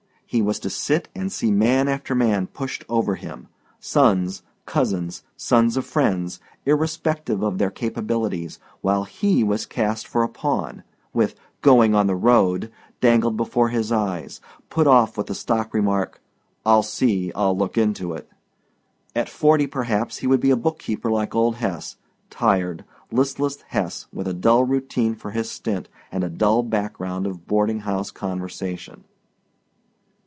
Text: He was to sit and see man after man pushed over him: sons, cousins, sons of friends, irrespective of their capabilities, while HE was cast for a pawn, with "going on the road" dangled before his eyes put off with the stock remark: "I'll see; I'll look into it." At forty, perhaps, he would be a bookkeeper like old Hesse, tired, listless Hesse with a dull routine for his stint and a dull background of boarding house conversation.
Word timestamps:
He 0.33 0.41
was 0.41 0.59
to 0.59 0.69
sit 0.69 1.09
and 1.13 1.29
see 1.29 1.51
man 1.51 1.89
after 1.89 2.15
man 2.15 2.47
pushed 2.47 2.85
over 2.87 3.15
him: 3.15 3.49
sons, 3.81 4.43
cousins, 4.65 5.23
sons 5.35 5.75
of 5.75 5.85
friends, 5.85 6.39
irrespective 6.65 7.43
of 7.43 7.57
their 7.57 7.69
capabilities, 7.69 8.57
while 8.79 9.03
HE 9.03 9.43
was 9.43 9.65
cast 9.65 10.07
for 10.07 10.23
a 10.23 10.29
pawn, 10.29 10.83
with 11.13 11.35
"going 11.61 11.93
on 11.93 12.07
the 12.07 12.15
road" 12.15 12.71
dangled 13.01 13.35
before 13.35 13.67
his 13.67 13.91
eyes 13.91 14.39
put 14.69 14.87
off 14.87 15.17
with 15.17 15.27
the 15.27 15.35
stock 15.35 15.73
remark: 15.73 16.21
"I'll 16.65 16.81
see; 16.81 17.33
I'll 17.35 17.57
look 17.57 17.77
into 17.77 18.13
it." 18.13 18.29
At 19.13 19.27
forty, 19.27 19.67
perhaps, 19.67 20.19
he 20.19 20.27
would 20.27 20.39
be 20.39 20.51
a 20.51 20.55
bookkeeper 20.55 21.11
like 21.11 21.35
old 21.35 21.55
Hesse, 21.55 21.97
tired, 22.29 22.85
listless 23.11 23.61
Hesse 23.67 24.05
with 24.13 24.29
a 24.29 24.33
dull 24.33 24.63
routine 24.63 25.13
for 25.13 25.31
his 25.31 25.51
stint 25.51 25.89
and 26.09 26.23
a 26.23 26.29
dull 26.29 26.63
background 26.63 27.27
of 27.27 27.47
boarding 27.47 27.81
house 27.81 28.11
conversation. 28.11 29.03